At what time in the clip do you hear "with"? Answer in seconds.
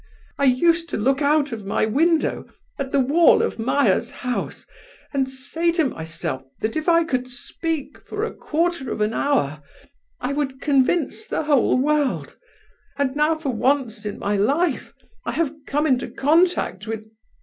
16.87-17.07